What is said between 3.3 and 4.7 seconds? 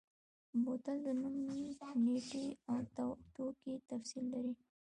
توکي تفصیل لري.